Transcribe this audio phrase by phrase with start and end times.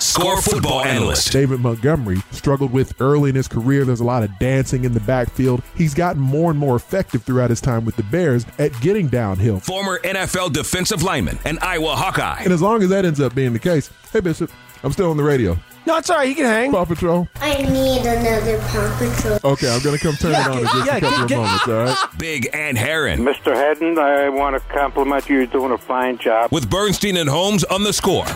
[0.00, 1.32] score football analyst.
[1.32, 3.84] David Montgomery struggled with early in his career.
[3.84, 5.62] There's a lot of dancing in the backfield.
[5.74, 9.60] He's gotten more and more effective throughout his time with the Bears at getting downhill.
[9.60, 12.42] Former NFL defensive lineman and Iowa Hawkeye.
[12.42, 14.50] And as long as that ends up being the case, hey, Bishop,
[14.82, 15.56] I'm still on the radio.
[15.86, 16.28] No, it's all right.
[16.28, 16.70] You can hang.
[16.70, 17.26] Paw Patrol.
[17.36, 19.52] I need another Paw Patrol.
[19.52, 21.38] Okay, I'm going to come turn yeah, it on in just yeah, a couple get,
[21.38, 22.06] of moments, all right?
[22.18, 23.20] Big Ant Herron.
[23.20, 23.54] Mr.
[23.54, 25.38] Hedden, I want to compliment you.
[25.38, 26.52] You're doing a fine job.
[26.52, 28.26] With Bernstein and Holmes on the score.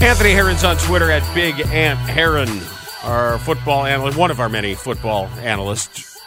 [0.00, 2.50] Anthony Herron's on Twitter at Big Ant Herron.
[3.02, 6.20] Our football analyst, one of our many football analysts,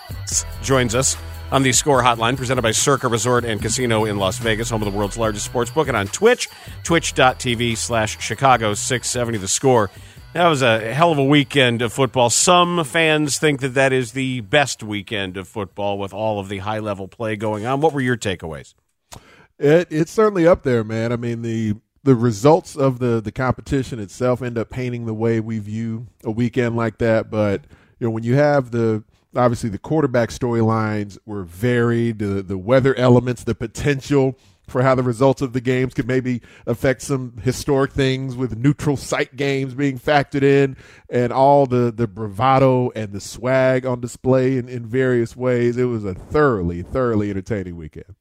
[0.63, 1.15] joins us
[1.51, 4.91] on the Score Hotline, presented by Circa Resort and Casino in Las Vegas, home of
[4.91, 6.49] the world's largest sports book, and on Twitch,
[6.83, 9.91] twitch.tv slash Chicago 670 The Score.
[10.33, 12.29] That was a hell of a weekend of football.
[12.29, 16.59] Some fans think that that is the best weekend of football with all of the
[16.59, 17.81] high level play going on.
[17.81, 18.73] What were your takeaways?
[19.57, 21.11] It, it's certainly up there, man.
[21.11, 21.75] I mean, the
[22.09, 26.31] the results of the the competition itself end up painting the way we view a
[26.31, 27.29] weekend like that.
[27.29, 27.65] But
[27.99, 29.03] you know, when you have the
[29.35, 35.03] obviously the quarterback storylines were varied, the the weather elements, the potential for how the
[35.03, 39.99] results of the games could maybe affect some historic things with neutral site games being
[39.99, 40.75] factored in
[41.11, 45.75] and all the, the bravado and the swag on display in, in various ways.
[45.77, 48.15] It was a thoroughly, thoroughly entertaining weekend.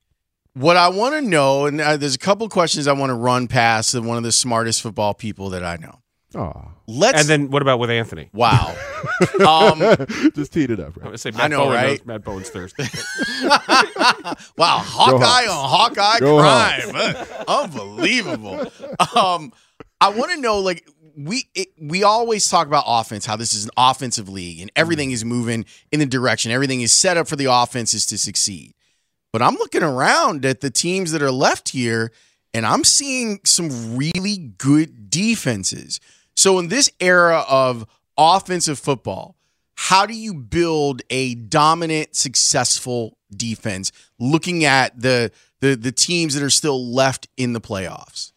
[0.54, 3.46] What I want to know, and uh, there's a couple questions I want to run
[3.46, 6.00] past one of the smartest football people that I know.
[6.34, 6.72] Oh.
[6.86, 7.20] Let's.
[7.20, 8.30] And then what about with Anthony?
[8.32, 8.74] Wow.
[9.46, 9.78] um,
[10.34, 10.96] Just teed it up.
[10.96, 11.12] Right?
[11.12, 11.98] I, say Matt I know, Bowen right?
[11.98, 12.86] Knows Matt Bowen's Thursday.
[14.56, 18.60] wow, Hawkeye on Hawkeye Go crime, unbelievable.
[19.14, 19.52] Um,
[20.00, 23.64] I want to know, like, we it, we always talk about offense, how this is
[23.64, 26.52] an offensive league, and everything is moving in the direction.
[26.52, 28.72] Everything is set up for the offenses to succeed.
[29.32, 32.12] But I'm looking around at the teams that are left here
[32.54, 36.00] and I'm seeing some really good defenses.
[36.34, 39.36] So, in this era of offensive football,
[39.74, 46.42] how do you build a dominant, successful defense looking at the, the, the teams that
[46.42, 48.32] are still left in the playoffs?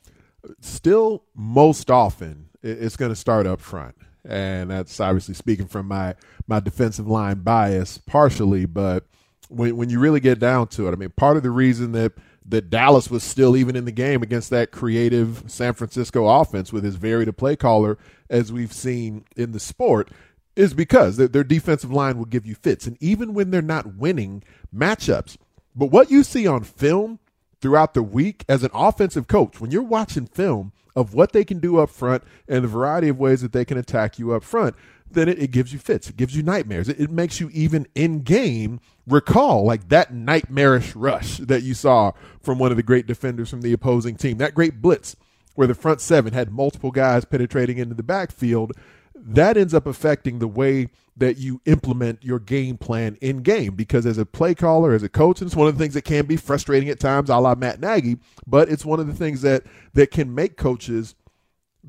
[0.59, 3.95] Still, most often, it's going to start up front.
[4.23, 6.15] And that's obviously speaking from my,
[6.47, 9.05] my defensive line bias partially, but
[9.51, 12.13] when when you really get down to it, I mean, part of the reason that
[12.47, 16.83] that Dallas was still even in the game against that creative San Francisco offense with
[16.83, 17.97] his varied play caller
[18.29, 20.09] as we've seen in the sport
[20.55, 23.95] is because their, their defensive line will give you fits, and even when they're not
[23.95, 24.43] winning
[24.75, 25.37] matchups.
[25.75, 27.19] But what you see on film
[27.61, 31.59] throughout the week as an offensive coach, when you're watching film of what they can
[31.59, 34.75] do up front and the variety of ways that they can attack you up front,
[35.13, 36.09] then it, it gives you fits.
[36.09, 36.89] It gives you nightmares.
[36.89, 42.11] It, it makes you even in game recall like that nightmarish rush that you saw
[42.41, 44.37] from one of the great defenders from the opposing team.
[44.37, 45.15] That great blitz
[45.55, 48.73] where the front seven had multiple guys penetrating into the backfield.
[49.13, 54.05] That ends up affecting the way that you implement your game plan in game because
[54.05, 56.25] as a play caller, as a coach, and it's one of the things that can
[56.25, 58.17] be frustrating at times, a la Matt Nagy,
[58.47, 61.15] but it's one of the things that that can make coaches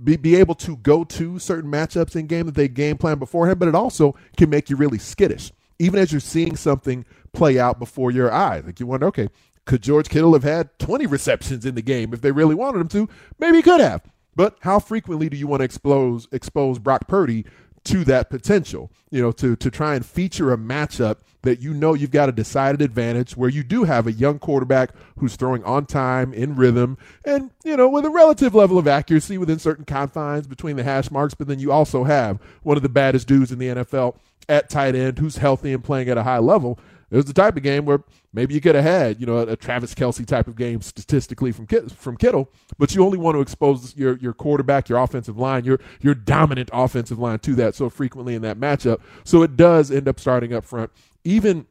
[0.03, 3.59] be, be able to go to certain matchups in game that they game plan beforehand,
[3.59, 5.53] but it also can make you really skittish.
[5.79, 8.65] Even as you're seeing something play out before your eyes.
[8.65, 9.29] Like you wonder, okay,
[9.65, 12.89] Could George Kittle have had 20 receptions in the game if they really wanted him
[12.89, 13.09] to?
[13.39, 14.03] Maybe he could have.
[14.35, 17.45] But how frequently do you want to expose expose Brock Purdy
[17.85, 18.91] to that potential?
[19.11, 22.33] You know, to to try and feature a matchup that you know you've got a
[22.33, 26.97] decided advantage where you do have a young quarterback who's throwing on time, in rhythm,
[27.25, 31.11] and you know with a relative level of accuracy within certain confines between the hash
[31.11, 31.35] marks.
[31.35, 34.17] But then you also have one of the baddest dudes in the NFL
[34.49, 36.79] at tight end who's healthy and playing at a high level.
[37.13, 38.03] It was the type of game where
[38.33, 41.67] maybe you could have had, you know, a, Travis Kelce type of game statistically from
[41.67, 45.79] from Kittle, but you only want to expose your your quarterback, your offensive line, your
[46.01, 49.01] your dominant offensive line to that so frequently in that matchup.
[49.25, 50.91] So it does end up starting up front,
[51.25, 51.67] even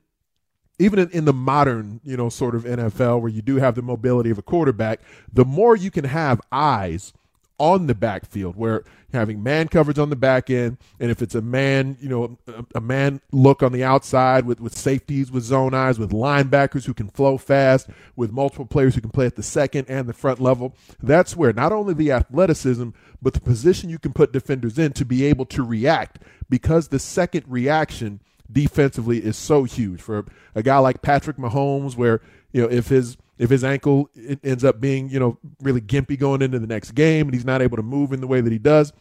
[0.80, 3.83] even in, in, the modern, you know, sort of NFL where you do have the
[3.83, 5.00] mobility of a quarterback,
[5.31, 7.13] the more you can have eyes
[7.62, 8.83] on the backfield where
[9.13, 12.65] having man coverage on the back end and if it's a man you know a,
[12.74, 16.94] a, man look on the outside with with safeties with zone eyes with linebackers who
[16.95, 20.39] can flow fast with multiple players who can play at the second and the front
[20.39, 22.89] level that's where not only the athleticism
[23.21, 26.18] but the position you can put defenders in to be able to react
[26.50, 28.21] because the second reaction
[28.51, 30.25] defensively is so huge for
[30.56, 32.21] a guy like Patrick Mahomes where
[32.51, 34.07] you know if his if his ankle
[34.44, 37.59] ends up being, you know, really gimpy going into the next game and he's not
[37.59, 38.94] able to move in the way that he does,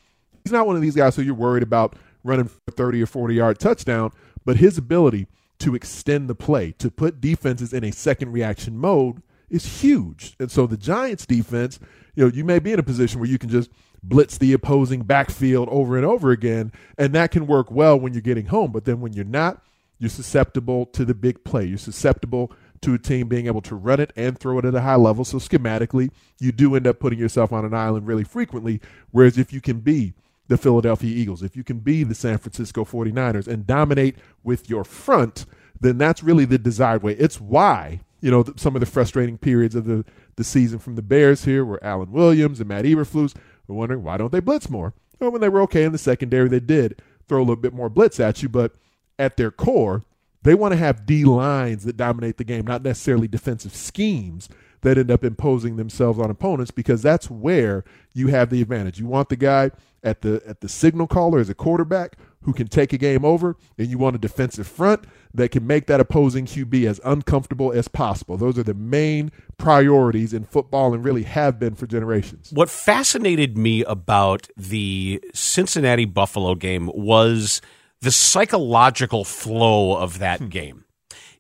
[0.43, 1.95] he's not one of these guys who you're worried about
[2.25, 4.11] running for 30 or 40 yard touchdown,
[4.47, 5.27] but his ability
[5.59, 10.37] to extend the play, to put defenses in a second reaction mode is huge.
[10.39, 11.79] And so the Giants defense,
[12.15, 13.69] you know, you may be in a position where you can just
[14.03, 18.23] blitz the opposing backfield over and over again, and that can work well when you're
[18.23, 18.73] getting home.
[18.73, 19.63] But then when you're not,
[19.99, 21.67] you're susceptible to the big play.
[21.67, 22.53] You're susceptible
[22.83, 25.25] to a team being able to run it and throw it at a high level.
[25.25, 28.81] So schematically, you do end up putting yourself on an island really frequently.
[29.11, 30.15] Whereas if you can be
[30.49, 34.85] the Philadelphia Eagles, if you can be the San Francisco 49ers and dominate with your
[34.85, 35.45] front,
[35.79, 37.13] then that's really the desired way.
[37.13, 40.05] It's why, you know, some of the frustrating periods of the,
[40.37, 43.35] the season from the Bears here were Alan Williams and Matt Eberflus
[43.71, 44.95] were wondering why don't they blitz more?
[45.19, 47.89] Well, when they were okay in the secondary, they did throw a little bit more
[47.89, 48.75] blitz at you, but
[49.19, 50.05] at their core,
[50.43, 54.49] they want to have D lines that dominate the game, not necessarily defensive schemes
[54.81, 57.85] that end up imposing themselves on opponents because that's where
[58.15, 58.99] you have the advantage.
[58.99, 59.71] You want the guy
[60.03, 63.57] at the at the signal caller as a quarterback who can take a game over,
[63.77, 65.05] and you want a defensive front
[65.35, 68.39] that can make that opposing QB as uncomfortable as possible.
[68.39, 72.51] Those are the main priorities in football and really have been for generations.
[72.51, 77.61] What fascinated me about the Cincinnati Buffalo game was–
[78.01, 80.49] the psychological flow of that hmm.
[80.49, 80.85] game.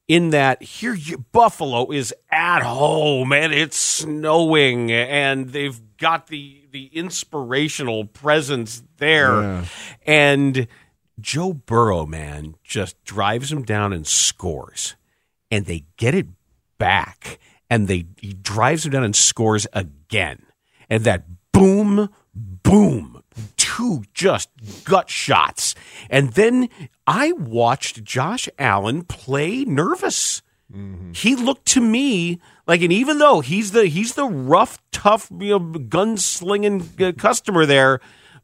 [0.08, 6.59] In that here, you, Buffalo is at home and it's snowing, and they've got the
[6.70, 9.64] the inspirational presence there, yeah.
[10.06, 10.66] and
[11.20, 14.96] Joe Burrow, man, just drives him down and scores,
[15.50, 16.26] and they get it
[16.78, 17.38] back,
[17.68, 20.42] and they he drives him down and scores again,
[20.88, 23.22] and that boom, boom
[23.56, 24.50] two just
[24.84, 25.74] gut shots.
[26.08, 26.68] And then
[27.06, 30.42] I watched Josh Allen play nervous.
[30.72, 31.12] Mm-hmm.
[31.12, 35.58] He looked to me like, and even though he's the he's the rough, tough, you
[35.58, 38.00] know, gunslinging uh, customer there,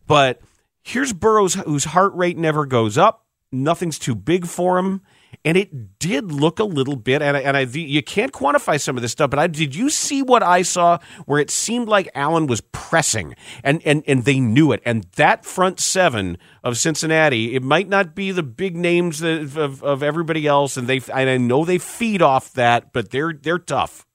[0.07, 0.41] but
[0.83, 3.25] here's Burrows whose heart rate never goes up.
[3.53, 5.03] Nothing's too big for him
[5.45, 8.97] and it did look a little bit and I, and I you can't quantify some
[8.97, 12.09] of this stuff but I, did you see what I saw where it seemed like
[12.15, 13.35] Allen was pressing?
[13.63, 14.83] And and and they knew it.
[14.85, 19.83] And that front seven of Cincinnati it might not be the big names of, of,
[19.83, 23.59] of everybody else and they and I know they feed off that but they're they're
[23.59, 24.07] tough.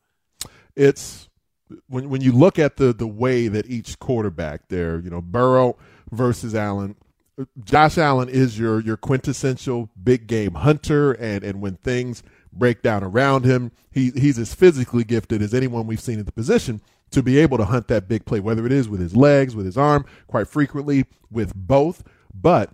[0.76, 1.30] It's
[1.88, 5.78] when when you look at the the way that each quarterback there you know Burrow
[6.12, 6.96] versus Allen
[7.64, 13.04] Josh Allen is your your quintessential big game hunter, and and when things break down
[13.04, 16.82] around him, he he's as physically gifted as anyone we've seen in the position
[17.12, 19.66] to be able to hunt that big play, whether it is with his legs, with
[19.66, 22.04] his arm, quite frequently with both.
[22.34, 22.74] But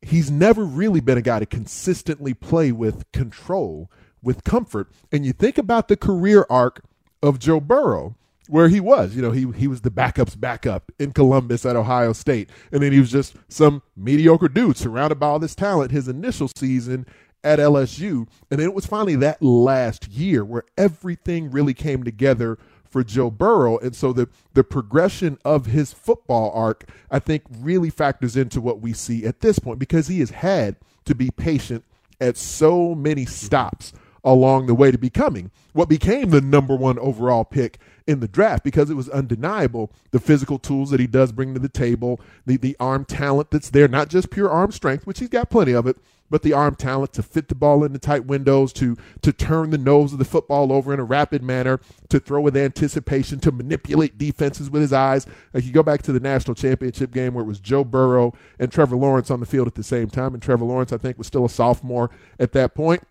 [0.00, 3.90] he's never really been a guy to consistently play with control,
[4.22, 4.90] with comfort.
[5.12, 6.82] And you think about the career arc
[7.22, 8.16] of Joe Burrow
[8.52, 9.16] where he was.
[9.16, 12.92] You know, he he was the backup's backup in Columbus at Ohio State, and then
[12.92, 15.90] he was just some mediocre dude surrounded by all this talent.
[15.90, 17.06] His initial season
[17.42, 22.58] at LSU, and then it was finally that last year where everything really came together
[22.84, 27.88] for Joe Burrow, and so the the progression of his football arc, I think, really
[27.88, 31.84] factors into what we see at this point because he has had to be patient
[32.20, 37.44] at so many stops along the way to becoming what became the number one overall
[37.44, 41.54] pick in the draft because it was undeniable the physical tools that he does bring
[41.54, 45.18] to the table, the, the arm talent that's there, not just pure arm strength, which
[45.20, 45.96] he's got plenty of it,
[46.32, 49.76] but the arm talent to fit the ball into tight windows, to to turn the
[49.76, 54.16] nose of the football over in a rapid manner, to throw with anticipation, to manipulate
[54.16, 55.26] defenses with his eyes.
[55.52, 58.72] Like you go back to the national championship game where it was Joe Burrow and
[58.72, 61.26] Trevor Lawrence on the field at the same time, and Trevor Lawrence I think was
[61.26, 62.10] still a sophomore
[62.40, 63.02] at that point,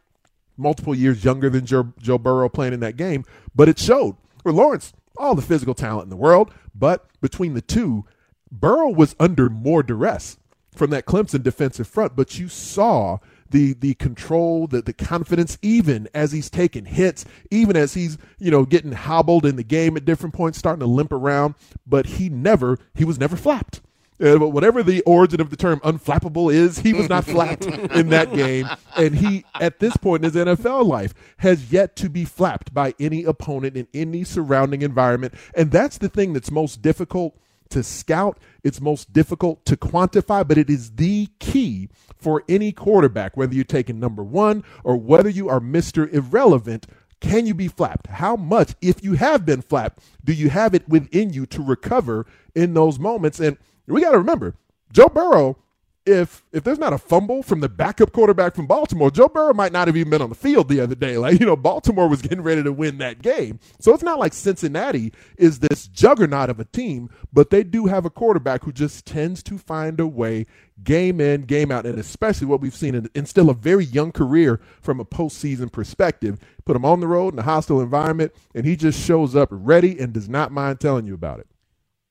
[0.62, 3.25] multiple years younger than Joe, Joe Burrow playing in that game,
[3.56, 4.15] but it showed.
[4.44, 8.06] For Lawrence, all the physical talent in the world, but between the two,
[8.51, 10.38] Burrow was under more duress
[10.75, 13.20] from that Clemson defensive front, but you saw
[13.51, 18.50] the the control, the the confidence, even as he's taking hits, even as he's you
[18.50, 21.56] know getting hobbled in the game at different points, starting to limp around.
[21.86, 23.82] But he never he was never flapped.
[24.22, 28.10] Uh, but whatever the origin of the term unflappable is, he was not flapped in
[28.10, 28.70] that game.
[28.96, 32.94] And he, at this point in his NFL life, has yet to be flapped by
[33.00, 35.34] any opponent in any surrounding environment.
[35.56, 37.38] And that's the thing that's most difficult
[37.72, 43.36] to scout, it's most difficult to quantify, but it is the key for any quarterback,
[43.36, 46.12] whether you're taking number one or whether you are Mr.
[46.13, 46.86] Irrelevant.
[47.22, 48.08] Can you be flapped?
[48.08, 52.25] How much, if you have been flapped, do you have it within you to recover
[52.56, 53.40] in those moments?
[53.40, 53.58] And
[53.88, 54.56] we got to remember,
[54.92, 55.58] Joe Burrow
[56.06, 59.72] if if there's not a fumble from the backup quarterback from Baltimore, Joe Burrow might
[59.72, 61.18] not have even been on the field the other day.
[61.18, 63.60] Like, you know, Baltimore was getting ready to win that game.
[63.80, 68.06] So it's not like Cincinnati is this juggernaut of a team, but they do have
[68.06, 70.48] a quarterback who just tends to find a way
[70.84, 74.12] game in, game out, and especially what we've seen in, in still a very young
[74.12, 76.40] career from a postseason perspective.
[76.66, 80.00] Put him on the road in a hostile environment, and he just shows up ready
[80.00, 81.48] and does not mind telling you about it.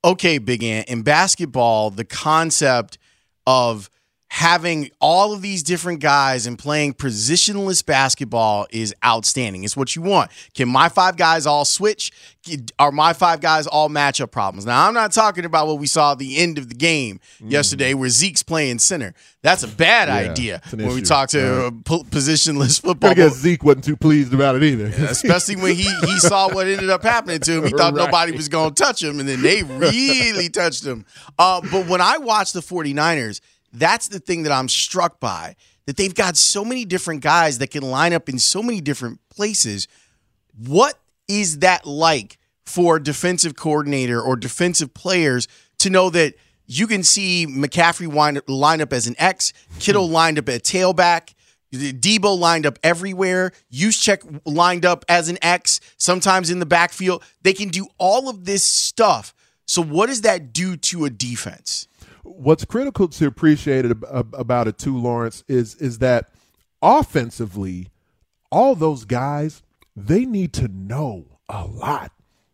[0.04, 0.88] Okay, Big Ant.
[0.88, 2.98] In basketball, the concept–
[3.46, 3.90] of
[4.30, 9.64] having all of these different guys and playing positionless basketball is outstanding.
[9.64, 10.30] It's what you want.
[10.54, 12.12] Can my five guys all switch?
[12.78, 14.64] Are my five guys all matchup problems?
[14.64, 17.50] Now, I'm not talking about what we saw at the end of the game mm.
[17.50, 19.14] yesterday where Zeke's playing center.
[19.42, 20.94] That's a bad yeah, idea when issue.
[20.94, 23.10] we talk to uh, positionless football.
[23.10, 24.86] I guess Zeke wasn't too pleased about it either.
[24.86, 27.64] Especially when he, he saw what ended up happening to him.
[27.64, 28.06] He thought right.
[28.06, 31.04] nobody was going to touch him, and then they really touched him.
[31.36, 33.40] Uh, but when I watched the 49ers,
[33.72, 37.70] that's the thing that I'm struck by that they've got so many different guys that
[37.70, 39.88] can line up in so many different places.
[40.56, 40.98] What
[41.28, 45.48] is that like for a defensive coordinator or defensive players
[45.78, 46.34] to know that
[46.66, 50.12] you can see McCaffrey wind, line up as an X, Kittle hmm.
[50.12, 51.34] lined up at tailback,
[51.72, 57.22] Deebo lined up everywhere, Juszczyk lined up as an X, sometimes in the backfield.
[57.42, 59.34] They can do all of this stuff.
[59.66, 61.86] So, what does that do to a defense?
[62.22, 66.30] What's critical to appreciate about it too, Lawrence, is is that
[66.82, 67.88] offensively,
[68.50, 69.62] all those guys
[69.96, 72.12] they need to know a lot.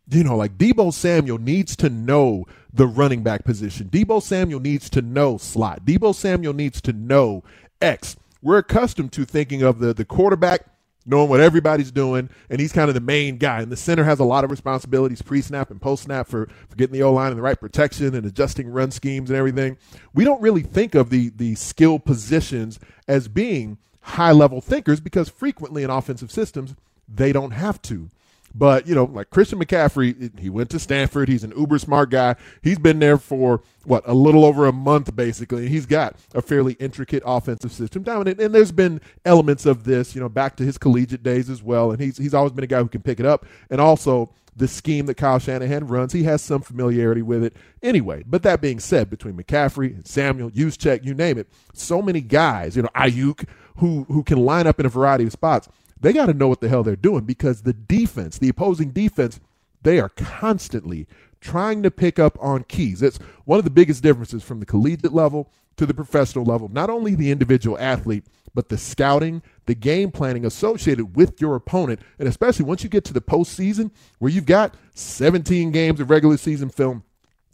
[0.09, 3.89] You know, like Deebo Samuel needs to know the running back position.
[3.89, 5.85] Deebo Samuel needs to know slot.
[5.85, 7.43] Deebo Samuel needs to know
[7.81, 8.17] X.
[8.41, 10.76] We're accustomed to thinking of the the quarterback
[11.07, 13.63] knowing what everybody's doing, and he's kind of the main guy.
[13.63, 16.77] And the center has a lot of responsibilities pre snap and post snap for, for
[16.77, 19.79] getting the O line in the right protection and adjusting run schemes and everything.
[20.15, 25.29] We don't really think of the the skill positions as being high level thinkers because
[25.29, 26.75] frequently in offensive systems
[27.09, 28.11] they don't have to.
[28.57, 31.29] But, you know, like Christian McCaffrey, he went to Stanford.
[31.29, 32.37] He's an uber smart guy.
[32.63, 35.69] He's been there for, what, a little over a month, basically.
[35.69, 38.27] He's got a fairly intricate offensive system down.
[38.27, 41.91] And, there's been elements of this, you know, back to his collegiate days as well.
[41.91, 43.45] And he's, he's always been a guy who can pick it up.
[43.69, 48.25] And also, the scheme that Kyle Shanahan runs, he has some familiarity with it anyway.
[48.27, 52.75] But that being said, between McCaffrey and Samuel, Juszczyk, you name it, so many guys,
[52.75, 53.47] you know, Aiyuk,
[53.77, 55.69] who who can line up in a variety of spots
[56.01, 59.41] they got to know what the hell they're doing because the defense, the opposing defense,
[59.83, 61.07] they are constantly
[61.41, 63.03] trying to pick up on keys.
[63.03, 66.69] It's one of the biggest differences from the collegiate level to the professional level.
[66.69, 68.25] Not only the individual athlete,
[68.55, 73.05] but the scouting, the game planning associated with your opponent, and especially once you get
[73.05, 77.05] to the postseason where you've got 17 games of regular season film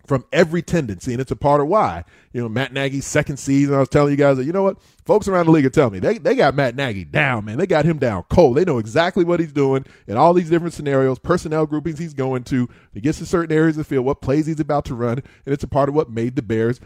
[0.06, 2.04] from every tendency, and it's a part of why.
[2.32, 4.78] You know, Matt Nagy's second season, I was telling you guys that, you know what?
[5.04, 7.58] Folks around the league are telling me they, they got Matt Nagy down, man.
[7.58, 8.56] They got him down cold.
[8.56, 12.44] They know exactly what he's doing in all these different scenarios, personnel groupings he's going
[12.44, 12.68] to.
[12.92, 15.52] He gets to certain areas of the field, what plays he's about to run, and
[15.52, 16.80] it's a part of what made the Bears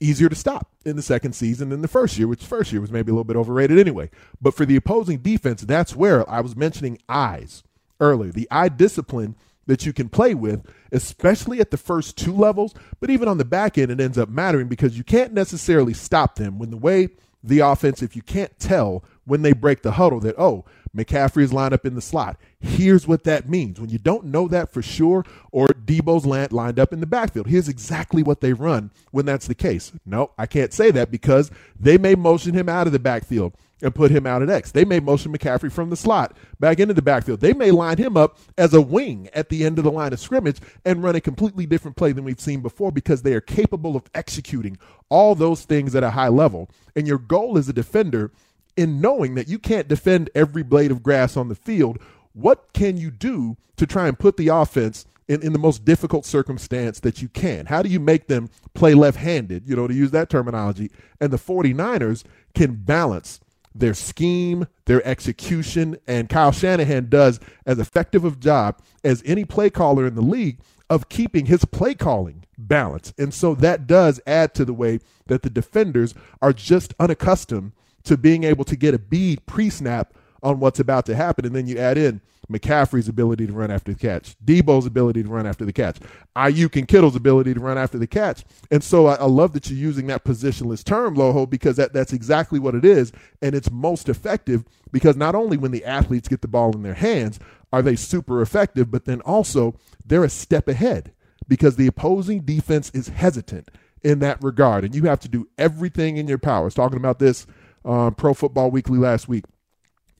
[0.00, 2.90] easier to stop in the second season than the first year, which first year was
[2.90, 4.10] maybe a little bit overrated anyway.
[4.40, 7.62] But for the opposing defense, that's where I was mentioning eyes
[8.00, 8.32] earlier.
[8.32, 12.74] The eye discipline– that you can play with, especially at the first two levels.
[13.00, 16.36] But even on the back end, it ends up mattering because you can't necessarily stop
[16.36, 17.08] them when the way
[17.42, 20.64] the offense, if you can't tell when they break the huddle that, oh,
[20.96, 22.38] McCaffrey is lined up in the slot.
[22.60, 23.80] Here's what that means.
[23.80, 27.68] When you don't know that for sure, or Deebo's lined up in the backfield, here's
[27.68, 29.92] exactly what they run when that's the case.
[30.06, 33.94] No, I can't say that because they may motion him out of the backfield and
[33.94, 34.70] put him out at X.
[34.72, 37.40] They may motion McCaffrey from the slot back into the backfield.
[37.40, 40.20] They may line him up as a wing at the end of the line of
[40.20, 43.96] scrimmage and run a completely different play than we've seen before because they are capable
[43.96, 44.78] of executing
[45.08, 46.70] all those things at a high level.
[46.96, 48.30] And your goal as a defender
[48.76, 51.98] in knowing that you can't defend every blade of grass on the field,
[52.32, 56.24] what can you do to try and put the offense in, in the most difficult
[56.24, 57.66] circumstance that you can?
[57.66, 60.90] How do you make them play left handed, you know, to use that terminology?
[61.20, 63.40] And the 49ers can balance
[63.74, 69.70] their scheme, their execution, and Kyle Shanahan does as effective a job as any play
[69.70, 73.18] caller in the league of keeping his play calling balanced.
[73.18, 77.72] And so that does add to the way that the defenders are just unaccustomed
[78.04, 80.13] to being able to get a bead pre snap
[80.44, 81.44] on what's about to happen.
[81.46, 82.20] And then you add in
[82.50, 85.96] McCaffrey's ability to run after the catch, Deebo's ability to run after the catch,
[86.36, 88.44] Aiyuk and Kittle's ability to run after the catch.
[88.70, 92.12] And so I, I love that you're using that positionless term, Loho, because that, that's
[92.12, 93.12] exactly what it is.
[93.40, 96.94] And it's most effective because not only when the athletes get the ball in their
[96.94, 97.40] hands
[97.72, 99.74] are they super effective, but then also
[100.04, 101.12] they're a step ahead
[101.48, 103.70] because the opposing defense is hesitant
[104.02, 104.84] in that regard.
[104.84, 106.62] And you have to do everything in your power.
[106.62, 107.46] I was talking about this
[107.84, 109.44] um, Pro Football Weekly last week.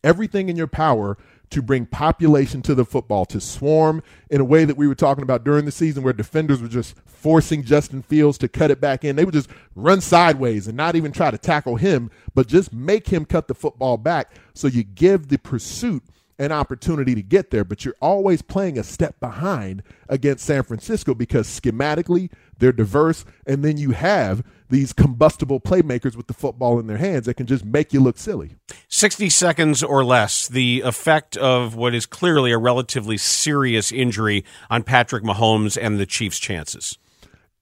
[0.05, 1.19] Everything in your power
[1.51, 5.23] to bring population to the football, to swarm in a way that we were talking
[5.23, 9.05] about during the season where defenders were just forcing Justin Fields to cut it back
[9.05, 9.17] in.
[9.17, 13.09] They would just run sideways and not even try to tackle him, but just make
[13.09, 14.33] him cut the football back.
[14.53, 16.03] So you give the pursuit
[16.39, 21.15] an opportunity to get there, but you're always playing a step behind against San Francisco
[21.15, 26.87] because schematically they're diverse, and then you have these combustible playmakers with the football in
[26.87, 28.57] their hands that can just make you look silly.
[28.89, 34.83] 60 seconds or less, the effect of what is clearly a relatively serious injury on
[34.83, 36.99] Patrick Mahomes and the Chiefs' chances.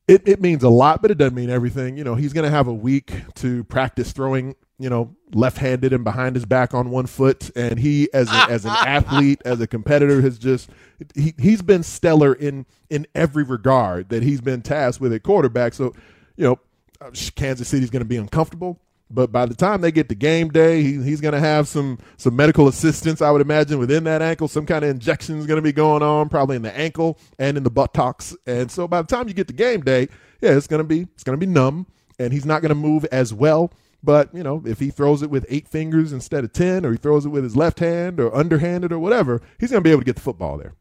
[0.09, 1.97] It, it means a lot, but it doesn't mean everything.
[1.97, 6.03] You know, he's going to have a week to practice throwing you know, left-handed and
[6.03, 7.51] behind his back on one foot.
[7.55, 10.71] And he, as a, as an athlete, as a competitor, has just
[11.15, 15.75] he he's been stellar in in every regard that he's been tasked with at quarterback.
[15.75, 15.95] So,
[16.37, 16.59] you know,
[17.01, 18.81] uh, Kansas City's going to be uncomfortable.
[19.09, 21.99] But by the time they get to game day, he, he's going to have some
[22.17, 24.49] some medical assistance, I would imagine, within that ankle.
[24.49, 27.57] Some kind of injection is going to be going on, probably in the ankle and
[27.57, 28.35] in the buttocks.
[28.47, 30.09] And so by the time you get to game day,
[30.41, 31.87] yeah, it's going to be it's going to be numb,
[32.19, 33.71] and he's not going to move as well
[34.03, 36.99] but, you know, if he throws it with eight fingers instead of 10, or he
[36.99, 40.01] throws it with his left hand or underhanded or whatever, he's going to be able
[40.01, 40.75] to get the football there.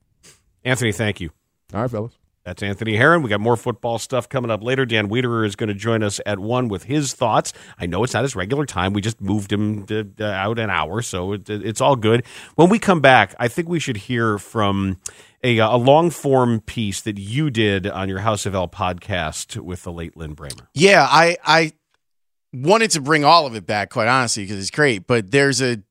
[0.63, 1.31] Anthony, thank you.
[1.73, 2.13] All right, fellas.
[2.43, 3.21] That's Anthony Herron.
[3.21, 4.83] We got more football stuff coming up later.
[4.83, 7.53] Dan Wiederer is going to join us at one with his thoughts.
[7.77, 8.93] I know it's not his regular time.
[8.93, 12.25] We just moved him to, uh, out an hour, so it, it's all good.
[12.55, 14.97] When we come back, I think we should hear from
[15.43, 19.83] a, a long form piece that you did on your House of L podcast with
[19.83, 20.67] the late Lin Brehmer.
[20.73, 21.73] Yeah, I I
[22.53, 25.07] wanted to bring all of it back, quite honestly, because it's great.
[25.07, 25.81] But there's a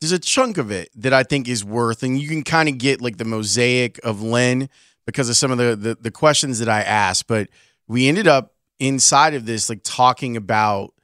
[0.00, 2.78] there's a chunk of it that I think is worth, and you can kind of
[2.78, 4.68] get like the mosaic of Lin
[5.06, 7.26] because of some of the, the the questions that I asked.
[7.26, 7.48] But
[7.86, 10.94] we ended up inside of this like talking about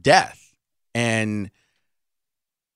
[0.00, 0.46] death
[0.96, 1.50] and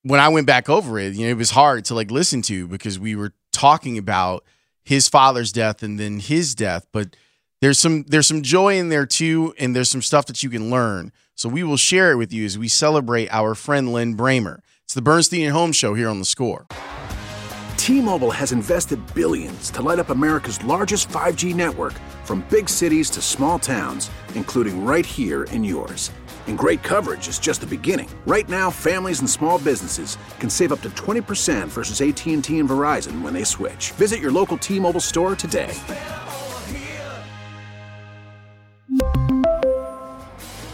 [0.02, 2.66] when I went back over it, you know, it was hard to like listen to
[2.66, 4.44] because we were talking about
[4.84, 7.16] his father's death and then his death, but
[7.60, 10.70] there's some there's some joy in there too and there's some stuff that you can
[10.70, 14.58] learn so we will share it with you as we celebrate our friend Lin Brehmer.
[14.84, 16.66] It's the Bernstein and Holmes Show here on the score.
[17.78, 23.22] T-Mobile has invested billions to light up America's largest 5G network from big cities to
[23.22, 26.10] small towns, including right here in yours.
[26.46, 28.10] And great coverage is just the beginning.
[28.26, 33.22] Right now, families and small businesses can save up to 20% versus AT&T and Verizon
[33.22, 33.92] when they switch.
[33.92, 35.74] Visit your local T-Mobile store today.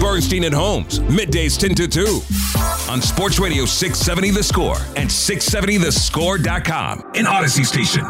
[0.00, 2.20] Bernstein and Holmes, middays 10 to 2
[2.90, 8.04] on Sports Radio 670 The Score and 670thescore.com in Audacy Station.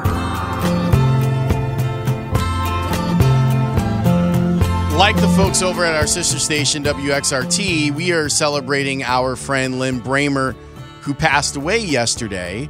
[4.97, 10.01] Like the folks over at our sister station, WXRT, we are celebrating our friend Lin
[10.01, 10.55] Brehmer,
[11.03, 12.69] who passed away yesterday.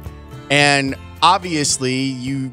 [0.49, 2.51] And obviously, you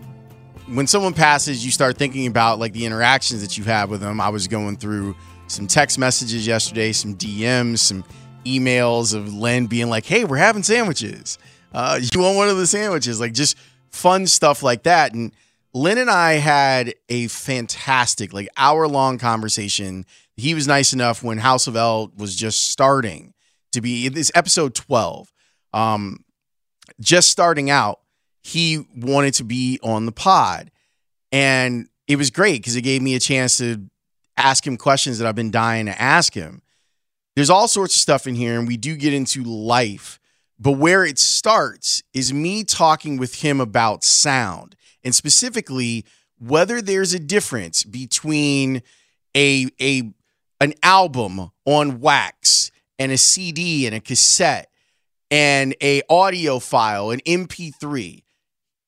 [0.66, 4.20] when someone passes, you start thinking about like the interactions that you have with them.
[4.20, 5.14] I was going through
[5.54, 8.04] some text messages yesterday, some DMs, some
[8.44, 11.38] emails of Lin being like, "Hey, we're having sandwiches.
[11.72, 13.56] Uh, you want one of the sandwiches?" Like just
[13.90, 15.14] fun stuff like that.
[15.14, 15.32] And
[15.72, 20.04] Lin and I had a fantastic, like hour long conversation.
[20.36, 23.32] He was nice enough when House of L was just starting
[23.72, 25.32] to be this episode 12.
[25.72, 26.24] Um,
[27.00, 28.00] just starting out,
[28.42, 30.70] he wanted to be on the pod.
[31.32, 33.88] And it was great because it gave me a chance to
[34.36, 36.62] ask him questions that I've been dying to ask him.
[37.36, 40.20] There's all sorts of stuff in here, and we do get into life.
[40.58, 46.04] But where it starts is me talking with him about sound and specifically
[46.38, 48.82] whether there's a difference between
[49.36, 50.12] a a
[50.60, 54.70] an album on wax and a CD and a cassette
[55.30, 58.22] and a audio file, an MP3.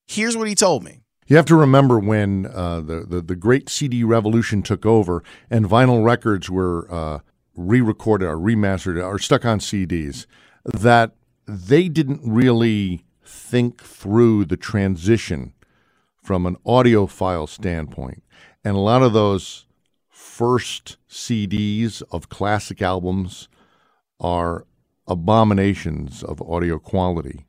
[0.06, 1.02] Here's what he told me.
[1.26, 5.66] You have to remember when uh, the, the, the great CD revolution took over and
[5.66, 7.18] vinyl records were uh,
[7.56, 10.26] re-recorded or remastered or stuck on CDs
[10.64, 11.12] that
[11.46, 15.52] they didn't really think through the transition
[16.22, 18.22] from an audiophile standpoint.
[18.64, 19.66] And a lot of those
[20.08, 23.48] first CDs of classic albums
[24.20, 24.66] are
[25.08, 27.45] abominations of audio quality,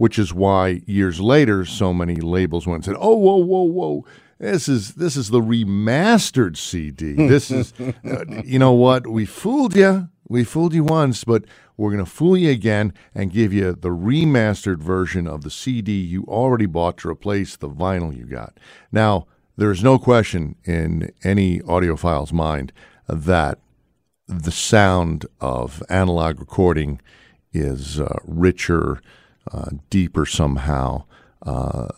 [0.00, 4.06] which is why years later so many labels went and said, "Oh, whoa, whoa, whoa."
[4.38, 7.12] This is this is the remastered CD.
[7.28, 9.06] This is, uh, you know what?
[9.06, 10.08] We fooled you.
[10.26, 11.44] We fooled you once, but
[11.76, 16.00] we're going to fool you again and give you the remastered version of the CD
[16.00, 18.56] you already bought to replace the vinyl you got.
[18.90, 19.26] Now,
[19.58, 22.72] there's no question in any audiophile's mind
[23.06, 23.58] that
[24.26, 27.02] the sound of analog recording
[27.52, 29.02] is uh, richer,
[29.50, 31.04] uh, deeper somehow.
[31.42, 31.88] Uh,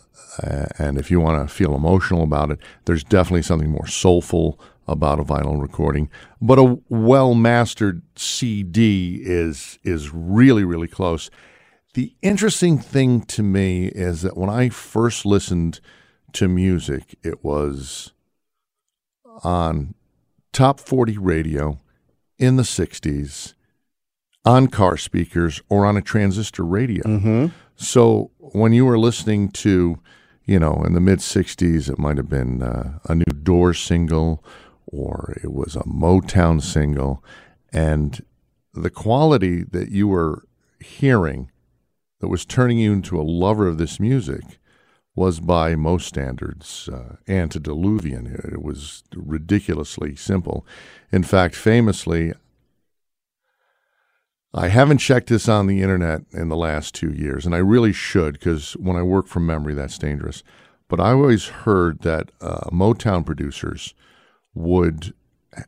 [0.77, 5.19] and if you want to feel emotional about it, there's definitely something more soulful about
[5.19, 6.09] a vinyl recording,
[6.41, 11.29] but a well mastered CD is is really really close.
[11.93, 15.79] The interesting thing to me is that when I first listened
[16.33, 18.11] to music, it was
[19.43, 19.93] on
[20.51, 21.79] top 40 radio
[22.37, 23.53] in the 60s
[24.45, 27.03] on car speakers or on a transistor radio.
[27.03, 27.47] Mm-hmm.
[27.75, 29.99] So when you were listening to,
[30.45, 34.43] you know, in the mid 60s, it might have been uh, a new door single
[34.85, 37.23] or it was a Motown single,
[37.71, 38.23] and
[38.73, 40.43] the quality that you were
[40.79, 41.49] hearing
[42.19, 44.59] that was turning you into a lover of this music
[45.15, 48.27] was by most standards uh, antediluvian.
[48.27, 50.65] It was ridiculously simple.
[51.11, 52.33] In fact, famously,
[54.55, 57.91] I haven't checked this on the internet in the last two years, and I really
[57.91, 60.43] should because when I work from memory, that's dangerous.
[60.87, 63.95] But I always heard that uh, Motown producers
[64.53, 65.13] would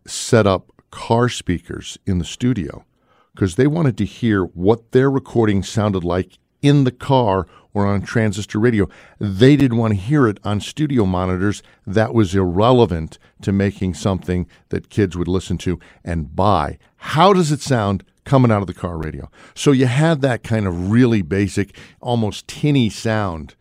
[0.06, 2.86] set up car speakers in the studio
[3.34, 8.04] because they wanted to hear what their recording sounded like in the car or on
[8.04, 8.88] transistor radio.
[9.20, 11.64] They didn't want to hear it on studio monitors.
[11.88, 16.78] That was irrelevant to making something that kids would listen to and buy.
[16.98, 19.30] How does it sound coming out of the car radio?
[19.54, 23.56] So you had that kind of really basic, almost tinny sound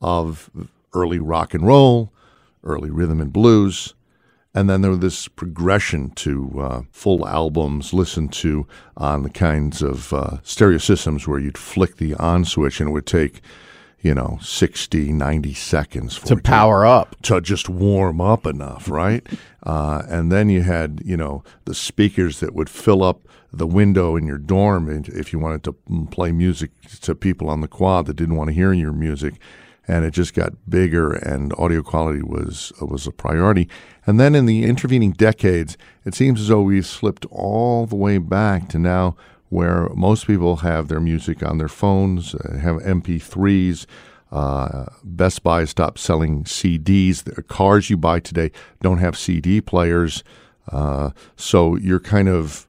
[0.00, 0.50] of
[0.94, 2.12] early rock and roll,
[2.62, 3.94] early rhythm and blues
[4.54, 9.82] And then there was this progression to uh, full albums listened to on the kinds
[9.82, 13.40] of uh, stereo systems where you'd flick the on switch and it would take,
[14.04, 17.16] you know, 60, 90 seconds for To power up.
[17.22, 19.26] To just warm up enough, right?
[19.62, 24.14] uh, and then you had, you know, the speakers that would fill up the window
[24.14, 28.04] in your dorm if you wanted to mm, play music to people on the quad
[28.06, 29.34] that didn't want to hear your music
[29.86, 33.68] and it just got bigger and audio quality was was a priority
[34.06, 38.18] and then in the intervening decades it seems as though we've slipped all the way
[38.18, 39.14] back to now
[39.48, 43.86] where most people have their music on their phones uh, have mp3s
[44.34, 47.22] uh, Best Buy stopped selling CDs.
[47.22, 48.50] The cars you buy today
[48.82, 50.24] don't have CD players.
[50.72, 52.66] Uh, so you're kind of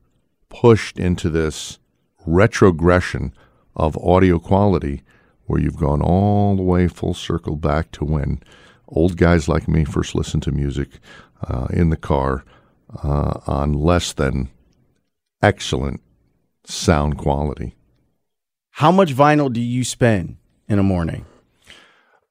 [0.49, 1.79] pushed into this
[2.25, 3.33] retrogression
[3.75, 5.01] of audio quality
[5.47, 8.41] where you've gone all the way full circle back to when
[8.87, 10.99] old guys like me first listened to music
[11.47, 12.43] uh, in the car
[13.03, 14.49] uh, on less than
[15.41, 16.01] excellent
[16.65, 17.75] sound quality.
[18.71, 21.25] How much vinyl do you spend in a morning?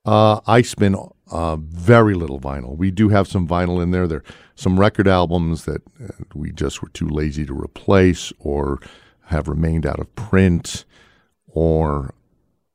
[0.04, 0.96] Uh, I spin
[1.30, 2.76] uh, very little vinyl.
[2.76, 4.06] We do have some vinyl in there.
[4.06, 8.80] There are some record albums that uh, we just were too lazy to replace or
[9.28, 10.84] have remained out of print,
[11.48, 12.12] or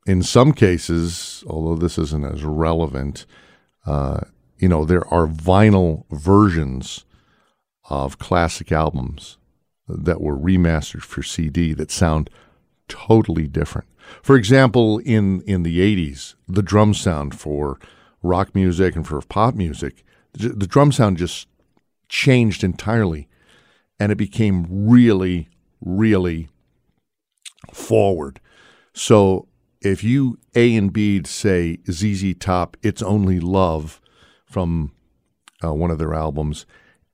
[0.04, 3.24] in some cases, although this isn't as relevant,
[3.86, 4.20] uh,
[4.58, 7.04] you know, there are vinyl versions
[7.88, 9.36] of classic albums
[9.98, 12.30] that were remastered for CD that sound
[12.88, 13.88] totally different.
[14.22, 17.78] For example, in in the '80s, the drum sound for
[18.22, 21.48] rock music and for pop music, the drum sound just
[22.08, 23.28] changed entirely,
[23.98, 25.48] and it became really,
[25.80, 26.48] really
[27.72, 28.40] forward.
[28.92, 29.46] So
[29.80, 34.00] if you A and B say ZZ Top, "It's Only Love"
[34.44, 34.92] from
[35.64, 36.66] uh, one of their albums,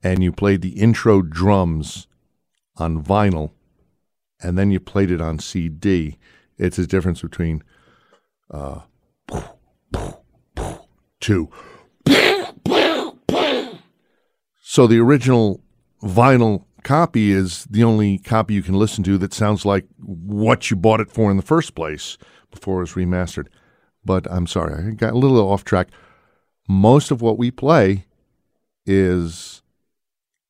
[0.03, 2.07] and you played the intro drums
[2.77, 3.51] on vinyl,
[4.41, 6.17] and then you played it on CD
[6.57, 7.63] it's a difference between
[8.51, 8.81] uh,
[11.19, 11.49] two.
[14.61, 15.63] So the original
[16.03, 20.77] vinyl copy is the only copy you can listen to that sounds like what you
[20.77, 22.17] bought it for in the first place
[22.51, 23.47] before it was remastered.
[24.05, 25.89] But I'm sorry, I got a little off track.
[26.67, 28.05] Most of what we play
[28.85, 29.63] is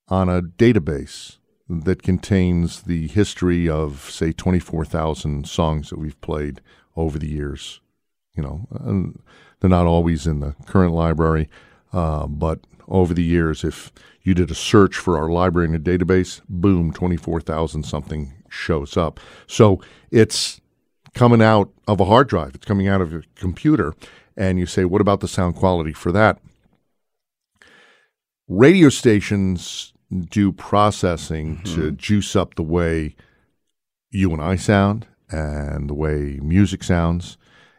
[0.09, 1.37] on a database
[1.69, 6.61] that contains the history of, say, 24,000 songs that we've played
[6.95, 7.81] over the years.
[8.35, 9.13] You know,
[9.59, 11.49] they're not always in the current library,
[11.91, 15.79] uh, but over the years, if you did a search for our library in a
[15.79, 19.19] database, boom, 24,000 something shows up.
[19.45, 20.61] So it's
[21.13, 23.93] coming out of a hard drive, it's coming out of a computer.
[24.37, 26.39] And you say, what about the sound quality for that?
[28.47, 31.75] Radio stations do processing mm-hmm.
[31.75, 33.15] to juice up the way
[34.09, 37.37] you and I sound and the way music sounds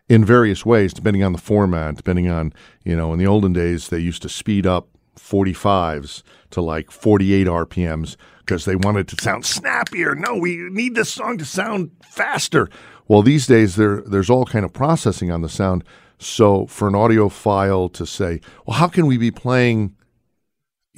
[0.09, 2.53] in various ways, depending on the format, depending on,
[2.85, 4.89] you know, in the olden days, they used to speed up
[5.19, 10.15] 45s to like 48 RPMs because they wanted to sound snappier.
[10.15, 12.69] No, we need this song to sound faster.
[13.07, 15.85] Well, these days there there's all kind of processing on the sound.
[16.19, 19.95] So for an audiophile to say, well, how can we be playing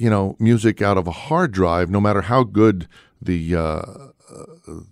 [0.01, 2.87] you know music out of a hard drive, no matter how good
[3.21, 3.81] the uh,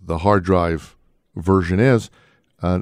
[0.02, 0.96] the hard drive
[1.36, 2.12] version is,
[2.62, 2.82] uh,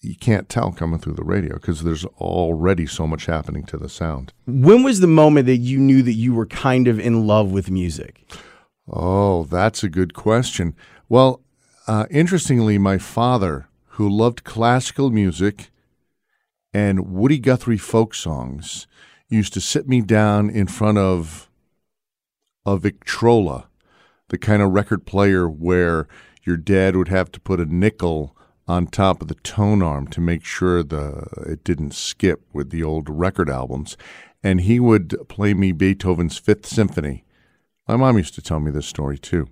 [0.00, 3.88] you can't tell coming through the radio because there's already so much happening to the
[3.88, 4.32] sound.
[4.46, 7.70] When was the moment that you knew that you were kind of in love with
[7.70, 8.24] music?
[8.88, 10.76] Oh, that's a good question.
[11.08, 11.40] Well,
[11.88, 15.70] uh, interestingly, my father, who loved classical music
[16.72, 18.86] and Woody Guthrie folk songs,
[19.32, 21.50] used to sit me down in front of
[22.66, 23.68] a Victrola,
[24.28, 26.06] the kind of record player where
[26.44, 28.36] your dad would have to put a nickel
[28.68, 32.82] on top of the tone arm to make sure the it didn't skip with the
[32.82, 33.96] old record albums
[34.42, 37.24] and he would play me Beethoven's Fifth Symphony.
[37.86, 39.48] My mom used to tell me this story too,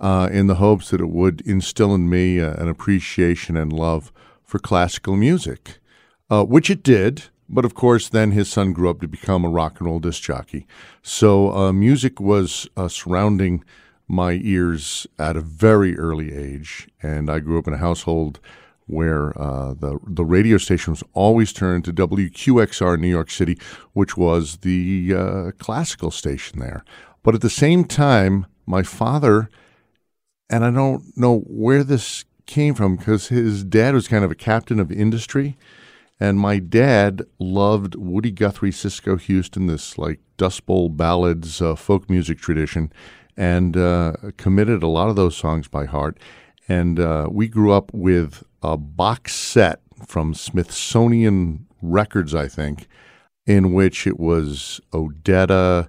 [0.00, 4.12] uh, in the hopes that it would instill in me uh, an appreciation and love
[4.44, 5.78] for classical music,
[6.30, 7.24] uh, which it did.
[7.52, 10.22] But of course, then his son grew up to become a rock and roll disc
[10.22, 10.66] jockey.
[11.02, 13.62] So uh, music was uh, surrounding
[14.08, 18.40] my ears at a very early age, and I grew up in a household
[18.86, 23.58] where uh, the the radio station was always turned to WQXR in New York City,
[23.92, 26.84] which was the uh, classical station there.
[27.22, 29.50] But at the same time, my father,
[30.48, 34.34] and I don't know where this came from because his dad was kind of a
[34.34, 35.56] captain of industry
[36.22, 42.08] And my dad loved Woody Guthrie, Cisco Houston, this like Dust Bowl ballads, uh, folk
[42.08, 42.92] music tradition,
[43.36, 46.20] and uh, committed a lot of those songs by heart.
[46.68, 52.86] And uh, we grew up with a box set from Smithsonian Records, I think,
[53.44, 55.88] in which it was Odetta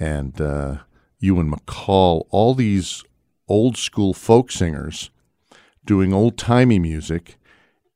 [0.00, 0.78] and uh,
[1.18, 3.04] Ewan MacColl, all these
[3.48, 5.10] old school folk singers
[5.84, 7.36] doing old timey music.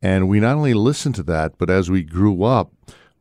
[0.01, 2.73] And we not only listened to that, but as we grew up,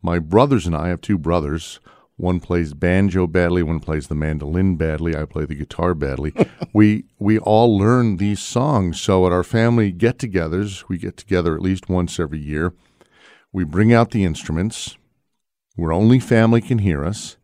[0.01, 1.79] my brothers and I, I have two brothers.
[2.17, 6.33] One plays banjo badly, one plays the mandolin badly, I play the guitar badly.
[6.73, 8.99] we we all learn these songs.
[8.99, 12.73] So at our family get-togethers, we get together at least once every year.
[13.51, 14.97] We bring out the instruments
[15.75, 17.37] where only family can hear us,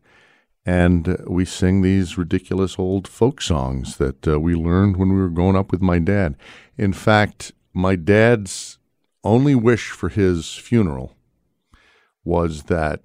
[0.66, 5.20] and uh, we sing these ridiculous old folk songs that uh, we learned when we
[5.20, 6.36] were growing up with my dad.
[6.76, 8.78] In fact, my dad's
[9.24, 11.16] only wish for his funeral
[12.24, 13.00] was that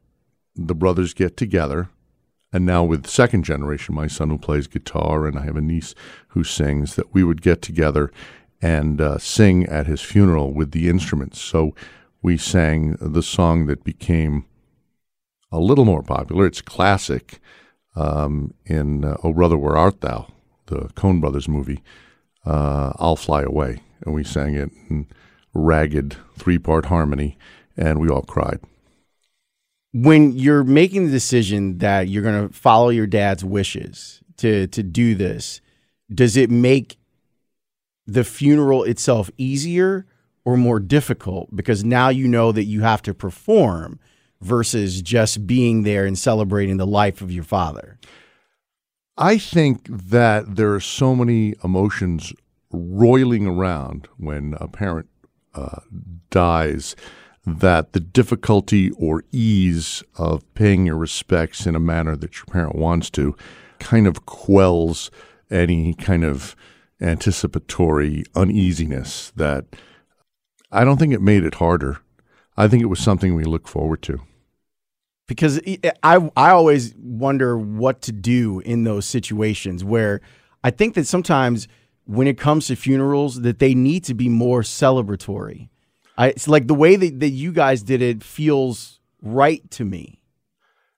[0.55, 1.89] the brothers get together.
[2.51, 5.93] And now, with second generation, my son who plays guitar, and I have a niece
[6.29, 8.11] who sings, that we would get together
[8.61, 11.39] and uh, sing at his funeral with the instruments.
[11.39, 11.75] So
[12.21, 14.45] we sang the song that became
[15.51, 16.45] a little more popular.
[16.45, 17.39] It's classic
[17.95, 20.27] um, in uh, Oh Brother, Where Art Thou,
[20.65, 21.81] the Coen Brothers movie.
[22.45, 23.81] Uh, I'll Fly Away.
[24.01, 25.07] And we sang it in
[25.53, 27.37] ragged three part harmony,
[27.77, 28.59] and we all cried.
[29.91, 34.83] When you're making the decision that you're going to follow your dad's wishes to, to
[34.83, 35.61] do this,
[36.13, 36.97] does it make
[38.05, 40.05] the funeral itself easier
[40.45, 41.55] or more difficult?
[41.55, 43.99] Because now you know that you have to perform
[44.41, 47.97] versus just being there and celebrating the life of your father?
[49.17, 52.31] I think that there are so many emotions
[52.71, 55.09] roiling around when a parent
[55.53, 55.79] uh,
[56.29, 56.95] dies
[57.45, 62.75] that the difficulty or ease of paying your respects in a manner that your parent
[62.75, 63.35] wants to
[63.79, 65.09] kind of quells
[65.49, 66.55] any kind of
[67.01, 69.65] anticipatory uneasiness that
[70.71, 71.99] I don't think it made it harder.
[72.55, 74.21] I think it was something we look forward to
[75.29, 75.61] because
[76.03, 80.19] I I always wonder what to do in those situations where
[80.63, 81.67] I think that sometimes
[82.09, 85.69] when it comes to funerals that they need to be more celebratory.
[86.17, 90.19] I, it's like the way that, that you guys did it feels right to me.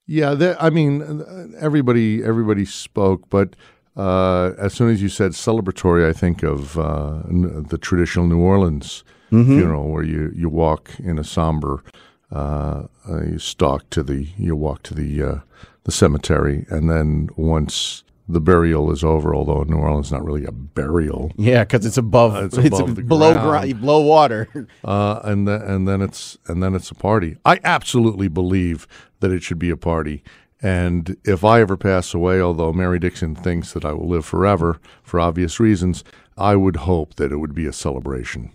[0.07, 3.55] Yeah, I mean, everybody everybody spoke, but
[3.95, 9.03] uh, as soon as you said celebratory, I think of uh, the traditional New Orleans
[9.31, 9.57] mm-hmm.
[9.57, 11.83] funeral where you, you walk in a somber
[12.31, 12.83] uh,
[13.25, 15.39] you stalk to the you walk to the uh,
[15.83, 20.45] the cemetery, and then once the burial is over, although New Orleans is not really
[20.45, 21.31] a burial.
[21.37, 24.47] Yeah, because it's above, uh, it's, it's above below ground, below water.
[24.83, 27.37] Uh, and then and then it's and then it's a party.
[27.45, 28.87] I absolutely believe
[29.19, 30.23] that it should be a party.
[30.61, 34.79] And if I ever pass away, although Mary Dixon thinks that I will live forever
[35.03, 36.03] for obvious reasons,
[36.37, 38.51] I would hope that it would be a celebration.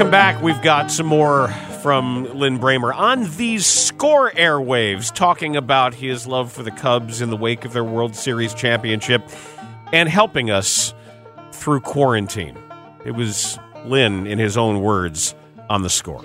[0.00, 1.48] Come back, we've got some more
[1.82, 7.28] from Lin Brehmer on these score airwaves, talking about his love for the Cubs in
[7.28, 9.28] the wake of their World Series championship
[9.92, 10.94] and helping us
[11.52, 12.56] through quarantine.
[13.04, 15.34] It was Lin in his own words,
[15.68, 16.24] on the score.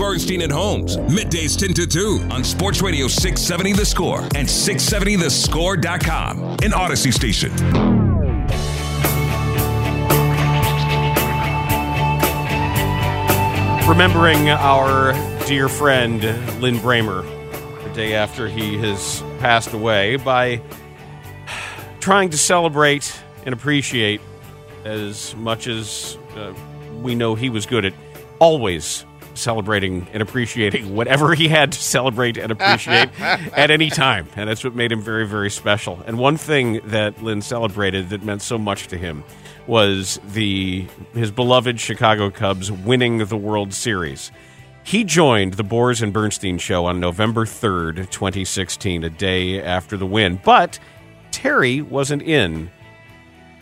[0.00, 6.42] Bernstein and Holmes, middays 10 to 2 on Sports Radio 670 The Score and 670thescore.com,
[6.42, 7.50] an Audacy station.
[13.86, 15.12] Remembering our
[15.46, 16.22] dear friend
[16.62, 17.22] Lin Brehmer
[17.84, 20.62] the day after he has passed away by
[22.00, 24.22] trying to celebrate and appreciate
[24.86, 26.54] as much as uh,
[27.02, 27.92] we know he was good at
[28.38, 29.04] always
[29.40, 34.28] celebrating and appreciating whatever he had to celebrate and appreciate at any time.
[34.36, 36.02] And that's what made him very, very special.
[36.06, 39.24] And one thing that Lin celebrated that meant so much to him
[39.66, 44.30] was the his beloved Chicago Cubs winning the World Series.
[44.82, 50.06] He joined the Boers and Bernstein show on November 3rd, 2016, a day after the
[50.06, 50.40] win.
[50.42, 50.78] But
[51.30, 52.70] Terry wasn't in.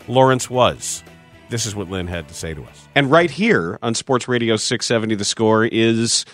[0.07, 1.03] Laurence was.
[1.49, 2.87] This is what Lin had to say to us.
[2.95, 6.25] And right here on Sports Radio 670 The Score is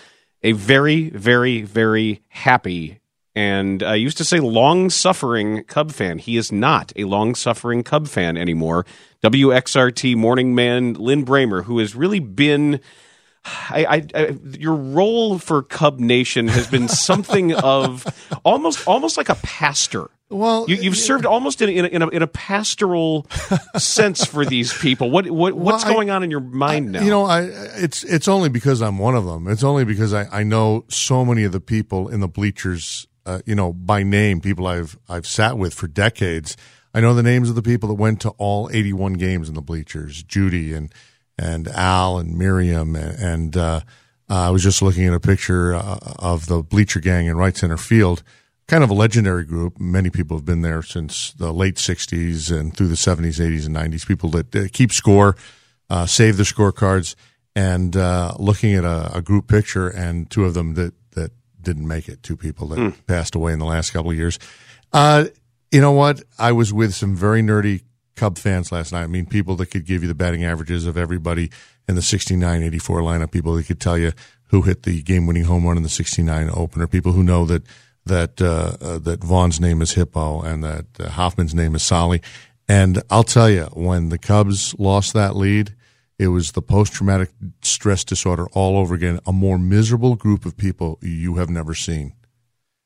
[0.42, 3.00] a very, very, very happy
[3.36, 6.18] and I used to say long suffering Cub fan.
[6.18, 8.86] He is not a long suffering Cub fan anymore.
[9.22, 12.80] WXRT morning man Lin Brehmer, who has really been.
[13.70, 18.06] I, I, I, your role for Cub Nation has been something of
[18.44, 20.10] almost almost like a pastor.
[20.28, 23.28] Well, you, have served almost in, in, a, in, a, in a pastoral
[23.76, 25.08] sense for these people.
[25.08, 27.02] What, what what's Well, going on in your mind now?
[27.02, 29.46] You know, I it's it's only because I'm one of them.
[29.46, 33.40] It's only because I, I know so many of the people in the bleachers, uh,
[33.46, 36.56] you know, by name, people I've I've sat with for decades.
[36.92, 39.60] I know the names of the people that went to all 81 games in the
[39.60, 40.92] bleachers, Judy and
[41.38, 43.80] and Al and Miriam and, and uh,
[44.28, 47.76] I was just looking at a picture uh, of the bleacher gang in right center
[47.76, 48.22] field.
[48.66, 49.78] Kind of a legendary group.
[49.78, 53.76] Many people have been there since the late 60s and through the 70s, 80s, and
[53.76, 54.06] 90s.
[54.06, 55.36] People that uh, keep score,
[55.88, 57.14] uh, save their scorecards,
[57.54, 61.30] and uh, looking at a, a group picture and two of them that, that
[61.62, 64.40] didn't make it, two people that passed away in the last couple of years.
[64.92, 65.26] Uh,
[65.70, 66.22] you know what?
[66.36, 67.82] I was with some very nerdy
[68.16, 69.04] Cub fans last night.
[69.04, 71.50] I mean, people that could give you the batting averages of everybody
[71.86, 74.12] in the 69 84 lineup, people that could tell you
[74.48, 77.62] who hit the game winning home run in the 69 opener, people who know that.
[78.08, 82.22] That uh, uh, that Vaughn's name is Hippo and that uh, Hofman's name is Solly,
[82.68, 85.74] and I'll tell you when the Cubs lost that lead,
[86.18, 87.30] it was the post traumatic
[87.62, 89.20] stress disorder all over again.
[89.26, 92.14] A more miserable group of people you have never seen.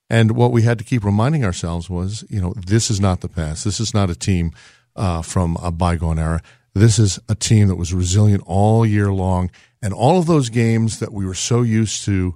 [0.09, 3.29] And what we had to keep reminding ourselves was, you know, this is not the
[3.29, 3.65] past.
[3.65, 4.53] This is not a team
[4.97, 6.43] uh, from a bygone era.
[6.75, 9.51] This is a team that was resilient all year long.
[9.83, 12.35] And all of those games that we were so used to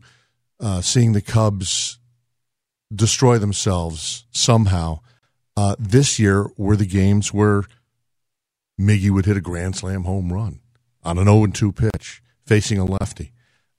[0.60, 1.98] uh, seeing the Cubs
[2.94, 5.00] destroy themselves somehow,
[5.56, 7.64] uh, this year were the games where
[8.80, 10.60] Miggy would hit a grand slam home run
[11.02, 13.32] on an 0 2 pitch facing a lefty.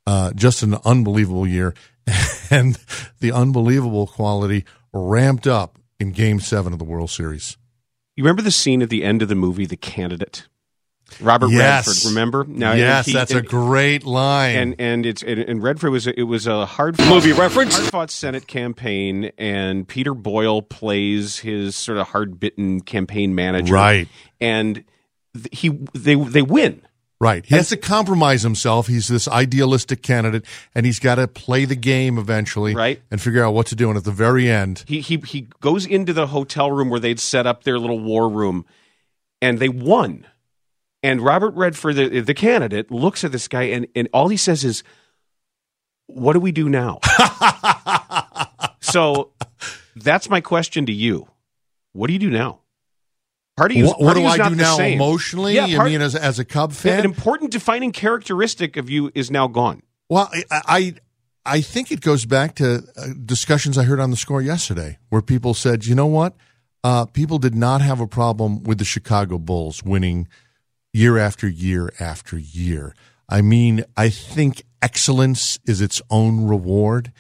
[0.08, 1.74] Uh, just an unbelievable year.
[2.52, 2.78] And
[3.22, 7.58] the unbelievable quality ramped up in game seven of the World Series.
[8.16, 10.48] You remember the scene at the end of the movie, The Candidate?
[11.22, 11.88] Robert Yes.
[11.88, 12.46] Redford, remember?
[12.48, 14.56] Now, Yes, that's a great line.
[14.56, 17.78] And and it's and, and Redford was a, it was a hard Movie reference?
[17.78, 23.74] hard fought Senate campaign, and Peter Boyle plays his sort of hard bitten campaign manager,
[23.74, 24.08] Right.
[24.42, 24.84] And
[25.36, 26.82] th- he they they win.
[27.20, 27.46] Right.
[27.46, 28.88] He has to compromise himself.
[28.88, 30.44] He's this idealistic candidate,
[30.76, 33.02] and he's got to play the game eventually Right.
[33.10, 33.88] and figure out what to do.
[33.90, 37.20] And at the very end, He he he goes into the hotel room where they'd
[37.20, 38.66] set up their little war room,
[39.42, 40.28] and they won.
[41.04, 44.64] And Robert Redford, the, the candidate, looks at this guy, and, and all he says
[44.66, 44.84] is,
[46.08, 47.00] "What do we do now?"
[48.82, 49.32] so
[49.96, 51.28] that's my question to you.
[51.94, 52.60] What do you do now?
[53.58, 54.94] Part of you, what, what do I do now same.
[54.94, 55.56] emotionally?
[55.56, 59.32] Yeah, part- mean as, as a Cub fan, an important defining characteristic of you is
[59.32, 59.82] now gone.
[60.10, 60.96] Well, I, I
[61.46, 65.22] I think it goes back to uh, discussions I heard on the score yesterday, where
[65.22, 66.36] people said, you know what,
[66.84, 70.28] uh, people did not have a problem with the Chicago Bulls winning
[70.92, 72.94] year after year after year.
[73.30, 77.12] I mean, I think excellence is its own reward,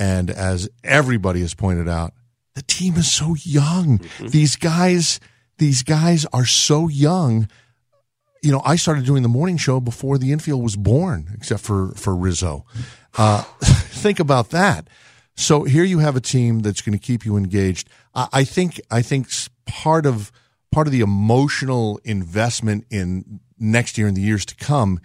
[0.00, 2.14] and as everybody has pointed out,
[2.54, 4.00] the team is so young.
[4.20, 5.20] These guys,
[5.58, 7.48] these guys are so young
[8.44, 11.92] you know, I started doing the morning show before the infield was born, except for
[11.94, 12.66] for Rizzo.
[13.16, 14.88] Uh, think about that.
[15.34, 17.88] So here you have a team that's going to keep you engaged.
[18.14, 19.28] I, I think I think
[19.64, 20.30] part of
[20.70, 25.00] part of the emotional investment in next year and the years to come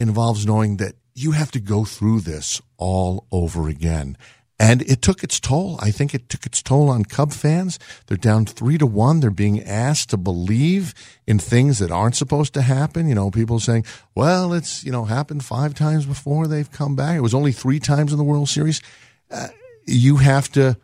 [0.00, 4.16] involves knowing that you have to go through this all over again.
[4.60, 5.78] And it took its toll.
[5.80, 7.78] I think it took its toll on Cub fans.
[8.06, 9.20] They're down three to one.
[9.20, 10.92] They're being asked to believe
[11.26, 13.08] in things that aren't supposed to happen.
[13.08, 17.16] You know, people saying, well, it's, you know, happened five times before they've come back.
[17.16, 18.82] It was only three times in the World Series.
[19.30, 19.48] Uh,
[19.86, 20.76] you have to,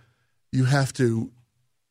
[0.53, 1.31] you have to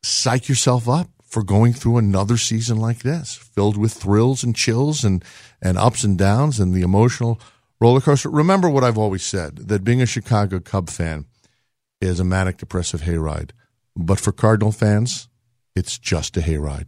[0.02, 5.04] psych yourself up for going through another season like this, filled with thrills and chills
[5.04, 5.24] and,
[5.62, 7.40] and ups and downs and the emotional
[7.80, 8.28] roller coaster.
[8.28, 11.26] Remember what I've always said that being a Chicago Cub fan
[12.00, 13.50] is a manic depressive hayride.
[13.96, 15.28] But for Cardinal fans,
[15.74, 16.86] it's just a hayride.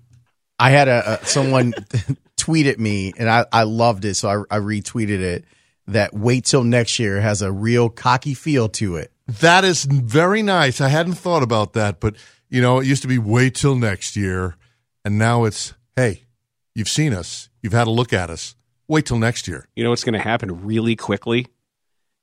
[0.59, 1.73] I had a, a someone
[2.37, 5.45] tweet at me and I, I loved it, so I, I retweeted it.
[5.87, 9.11] That wait till next year has a real cocky feel to it.
[9.41, 10.83] That is very nice.
[10.83, 12.17] I hadn't thought about that, but
[12.51, 14.57] you know, it used to be wait till next year,
[15.03, 16.25] and now it's hey,
[16.75, 18.55] you've seen us, you've had a look at us.
[18.87, 19.67] Wait till next year.
[19.77, 21.47] You know what's going to happen really quickly?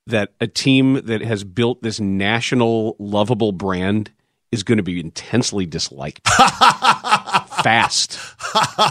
[0.08, 4.12] That a team that has built this national lovable brand
[4.52, 6.26] is going to be intensely disliked.
[7.62, 8.12] Fast,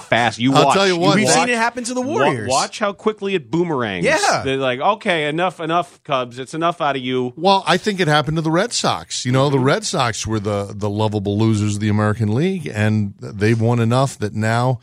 [0.09, 0.37] fast.
[0.39, 0.73] You I'll watch.
[0.75, 2.49] tell you what, We've watch, seen it happen to the Warriors.
[2.49, 4.03] wa- Watch how quickly it boomerangs.
[4.03, 4.41] Yeah.
[4.43, 6.39] they're like, okay, enough, enough, Cubs.
[6.39, 7.31] It's enough out of you.
[7.37, 9.23] Well, I think it happened to the Red Sox.
[9.25, 13.13] You know, the Red Sox were the the lovable losers of the American League, and
[13.19, 14.79] they've won enough that now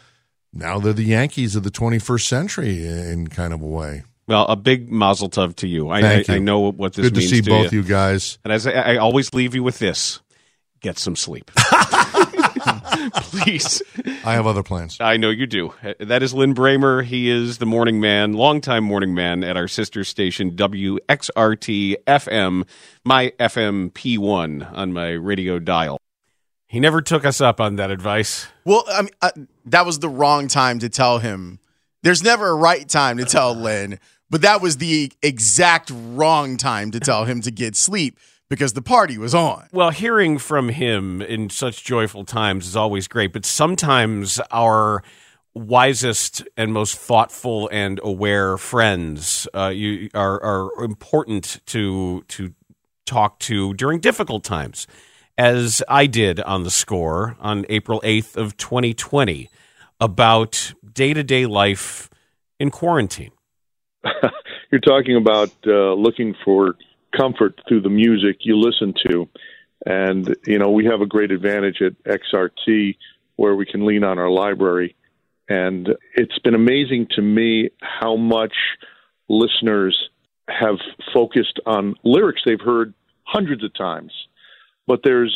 [0.55, 4.05] now they're the Yankees of the 21st century in kind of a way.
[4.33, 5.91] Well, a big mazel tov to you.
[5.91, 6.37] I, Thank I, you.
[6.39, 7.83] I know what this Good to means see to both you.
[7.83, 8.39] you guys.
[8.45, 10.21] And as I, I always leave you with this:
[10.81, 11.51] get some sleep,
[13.17, 13.83] please.
[14.25, 14.97] I have other plans.
[15.01, 15.75] I know you do.
[16.01, 17.05] That is Lin Brehmer.
[17.05, 22.67] He is the morning man, longtime morning man at our sister station, WXRT FM,
[23.05, 25.99] my FM P1 on my radio dial.
[26.69, 28.47] He never took us up on that advice.
[28.65, 29.31] Well, I mean, uh,
[29.67, 31.59] that was the wrong time to tell him.
[32.03, 34.01] There's never a right time to tell Lin,
[34.33, 38.19] but that was the exact wrong time to tell him to get sleep
[38.49, 39.69] because the party was on.
[39.73, 45.03] Well, hearing from him in such joyful times is always great, but sometimes our
[45.53, 52.55] wisest and most thoughtful and aware friends uh, you are, are important to to
[53.05, 54.87] talk to during difficult times,
[55.37, 59.51] as I did on the score on April eighth of 2020
[60.01, 62.09] about day to day life
[62.59, 63.33] in quarantine.
[64.71, 66.77] You're talking about uh, looking for
[67.17, 69.29] comfort through the music you listen to.
[69.85, 72.97] And, you know, we have a great advantage at XRT
[73.37, 74.97] where we can lean on our library.
[75.49, 78.55] And it's been amazing to me how much
[79.29, 80.09] listeners
[80.49, 80.77] have
[81.13, 82.95] focused on lyrics they've heard
[83.25, 84.13] hundreds of times.
[84.87, 85.35] But there's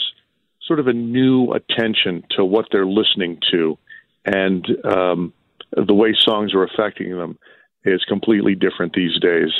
[0.66, 3.78] sort of a new attention to what they're listening to.
[4.24, 5.32] And um,
[5.72, 7.38] the way songs are affecting them
[7.87, 9.51] is completely different these days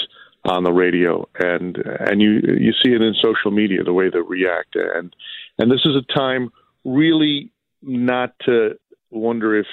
[0.45, 4.21] on the radio and and you you see it in social media the way they
[4.21, 5.15] react and
[5.59, 6.51] and this is a time
[6.85, 7.51] really
[7.83, 8.79] not to
[9.11, 9.67] wonder if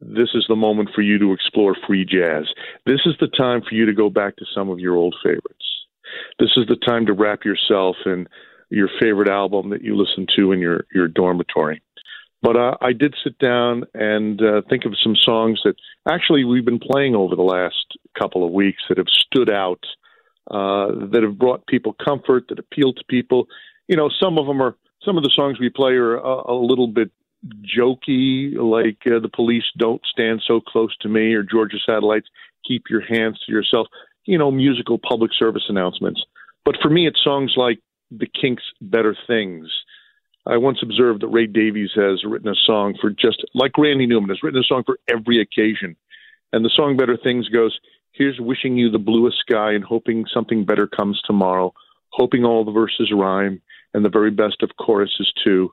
[0.00, 2.44] this is the moment for you to explore free jazz.
[2.86, 5.64] This is the time for you to go back to some of your old favorites.
[6.38, 8.28] This is the time to wrap yourself in
[8.70, 11.82] your favorite album that you listen to in your your dormitory.
[12.40, 15.74] But uh, I did sit down and uh, think of some songs that
[16.08, 19.84] actually we've been playing over the last couple of weeks that have stood out,
[20.50, 23.48] uh, that have brought people comfort, that appeal to people.
[23.88, 26.54] You know, some of them are some of the songs we play are a, a
[26.54, 27.10] little bit
[27.76, 32.28] jokey, like uh, "The Police Don't Stand So Close to Me" or "Georgia Satellites
[32.66, 33.88] Keep Your Hands to Yourself."
[34.26, 36.22] You know, musical public service announcements.
[36.64, 37.80] But for me, it's songs like
[38.10, 39.68] "The Kinks' Better Things."
[40.48, 44.30] I once observed that Ray Davies has written a song for just like Randy Newman
[44.30, 45.94] has written a song for every occasion.
[46.54, 47.78] And the song Better Things goes,
[48.12, 51.74] Here's wishing you the bluest sky and hoping something better comes tomorrow,
[52.08, 53.60] hoping all the verses rhyme
[53.92, 55.70] and the very best of choruses too.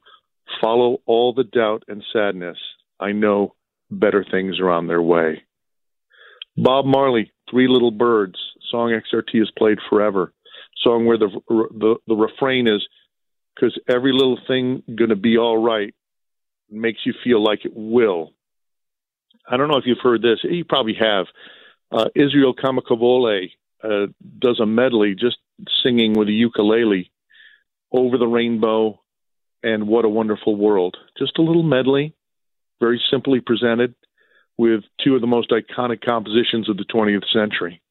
[0.62, 2.58] Follow all the doubt and sadness.
[3.00, 3.56] I know
[3.90, 5.44] better things are on their way.
[6.58, 8.38] Bob Marley, Three Little Birds,
[8.70, 10.34] song XRT has played forever.
[10.84, 12.86] Song where the the, the refrain is
[13.56, 15.94] because every little thing going to be all right
[16.70, 18.32] makes you feel like it will.
[19.50, 20.40] I don't know if you've heard this.
[20.44, 21.28] You probably have.
[21.92, 23.50] Uh, Israel Kamakawiwo'ole
[23.84, 24.08] uh,
[24.40, 25.38] does a medley just
[25.84, 27.12] singing with a ukulele
[27.92, 29.00] over the rainbow
[29.64, 30.98] and what a wonderful world.
[31.18, 32.14] Just a little medley,
[32.80, 33.96] very simply presented,
[34.58, 37.82] with two of the most iconic compositions of the 20th century.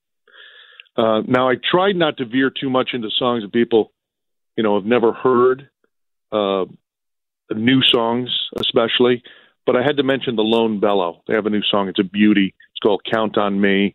[0.97, 3.93] Uh, now, I tried not to veer too much into songs that people,
[4.57, 5.69] you know, have never heard,
[6.33, 6.65] uh,
[7.55, 9.23] new songs especially,
[9.67, 11.23] but I had to mention the Lone Bellow.
[11.27, 11.89] They have a new song.
[11.89, 12.55] It's a beauty.
[12.73, 13.95] It's called "Count on Me."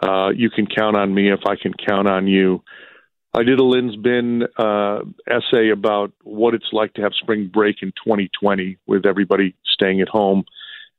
[0.00, 2.62] Uh, you can count on me if I can count on you.
[3.32, 7.76] I did a Lin's Bin uh, essay about what it's like to have spring break
[7.82, 10.44] in 2020 with everybody staying at home.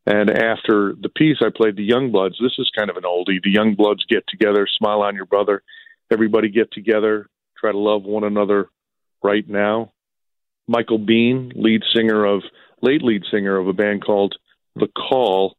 [0.05, 2.35] And after the piece, I played the Youngbloods.
[2.41, 3.41] This is kind of an oldie.
[3.41, 5.63] The Youngbloods get together, smile on your brother.
[6.11, 8.69] Everybody get together, try to love one another
[9.23, 9.91] right now.
[10.67, 12.43] Michael Been, lead singer of
[12.81, 14.35] late lead singer of a band called
[14.75, 15.55] The Call,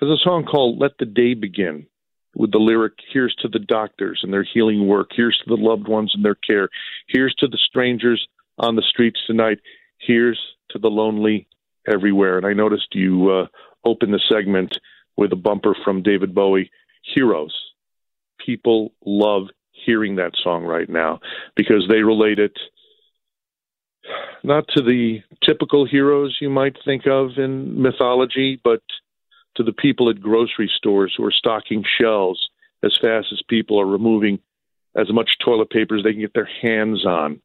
[0.00, 1.86] has a song called "Let the Day Begin."
[2.34, 5.08] With the lyric, here's to the doctors and their healing work.
[5.16, 6.68] Here's to the loved ones and their care.
[7.08, 8.26] Here's to the strangers
[8.58, 9.58] on the streets tonight.
[9.98, 10.38] Here's
[10.70, 11.48] to the lonely
[11.88, 12.36] everywhere.
[12.36, 13.46] And I noticed you uh,
[13.86, 14.78] opened the segment
[15.16, 16.70] with a bumper from David Bowie,
[17.14, 17.54] Heroes.
[18.44, 19.44] People love
[19.84, 21.20] hearing that song right now
[21.54, 22.56] because they relate it
[24.42, 28.80] not to the typical heroes you might think of in mythology, but
[29.56, 32.48] to the people at grocery stores who are stocking shelves
[32.84, 34.38] as fast as people are removing
[34.96, 37.40] as much toilet paper as they can get their hands on.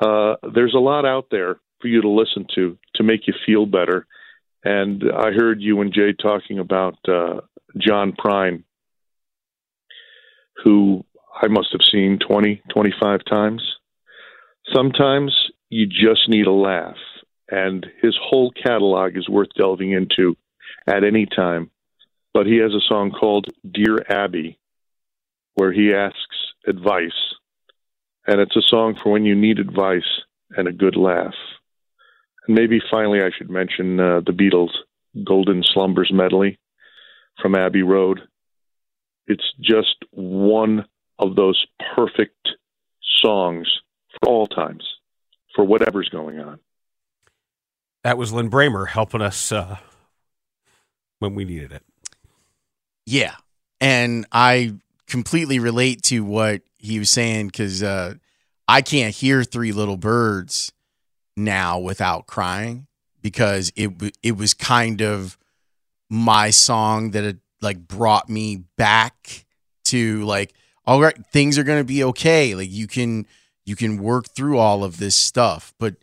[0.00, 3.66] Uh, there's a lot out there for you to listen to to make you feel
[3.66, 4.06] better.
[4.64, 7.40] And I heard you and Jay talking about uh,
[7.78, 8.64] John Prine,
[10.64, 11.04] who
[11.40, 13.62] I must have seen 20, 25 times.
[14.74, 15.34] Sometimes
[15.68, 16.96] you just need a laugh,
[17.50, 20.36] and his whole catalog is worth delving into
[20.86, 21.70] at any time.
[22.32, 24.58] But he has a song called Dear Abby,
[25.54, 27.34] where he asks advice.
[28.26, 31.34] And it's a song for when you need advice and a good laugh.
[32.46, 36.58] And maybe finally, I should mention uh, the Beatles' Golden Slumbers medley
[37.40, 38.20] from Abbey Road.
[39.26, 40.86] It's just one
[41.18, 42.48] of those perfect
[43.22, 43.68] songs
[44.12, 44.84] for all times,
[45.54, 46.58] for whatever's going on.
[48.04, 49.78] That was Lin Brehmer helping us uh,
[51.18, 51.82] when we needed it.
[53.04, 53.34] Yeah.
[53.80, 54.74] And I
[55.06, 58.14] completely relate to what he was saying because uh,
[58.68, 60.72] I can't hear Three Little Birds
[61.36, 62.86] now without crying
[63.22, 63.90] because it
[64.22, 65.36] it was kind of
[66.08, 69.44] my song that had like brought me back
[69.84, 70.54] to like
[70.86, 73.26] all right things are going to be okay like you can
[73.64, 75.96] you can work through all of this stuff but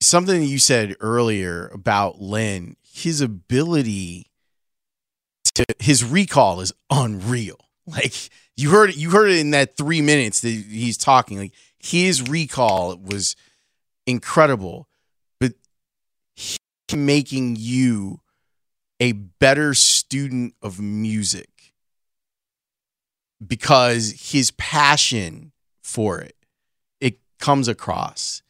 [0.00, 4.28] something that you said earlier about Lin his ability
[5.54, 7.58] to his recall is unreal.
[7.90, 8.12] Like
[8.54, 11.38] you heard it, you heard it in that three minutes that he's talking.
[11.38, 13.34] Like his recall was
[14.06, 14.90] incredible,
[15.40, 15.54] but
[16.94, 18.20] making you
[19.00, 21.72] a better student of music
[23.44, 26.36] because his passion for it
[27.00, 28.42] it comes across.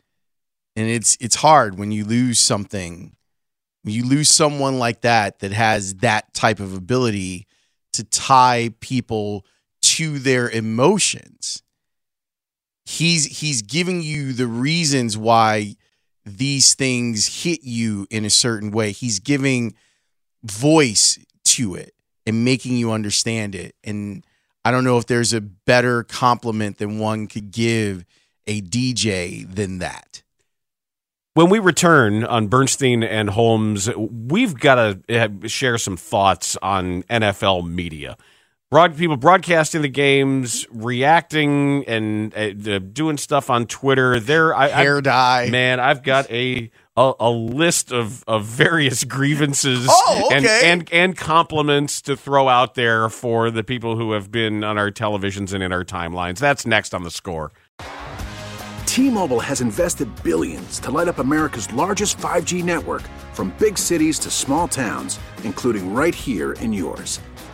[0.77, 3.17] And it's it's hard when you lose something
[3.85, 7.47] you lose someone like that that has that type of ability
[7.93, 9.47] to tie people
[9.81, 11.63] to their emotions.
[12.85, 15.77] He's he's giving you the reasons why
[16.25, 18.93] these things hit you in a certain way.
[18.93, 19.75] He's giving
[20.43, 21.95] voice to it
[22.27, 23.75] and making you understand it.
[23.85, 24.25] And
[24.69, 28.05] i don't know if there's a better compliment than one could give
[28.47, 30.23] a dj than that
[31.39, 34.75] when we return on Bernstein and Holmes, we've got
[35.09, 38.17] to share some thoughts on NFL media.
[38.73, 44.19] Broad people broadcasting the games, reacting, and uh, doing stuff on Twitter.
[44.19, 45.49] There, hair I, dye.
[45.49, 50.37] Man, I've got a a, a, list of, of various grievances oh, okay.
[50.37, 54.77] and, and and compliments to throw out there for the people who have been on
[54.77, 56.39] our televisions and in our timelines.
[56.39, 57.53] That's next on the score.
[58.87, 64.31] T-Mobile has invested billions to light up America's largest 5G network from big cities to
[64.31, 67.21] small towns, including right here in yours.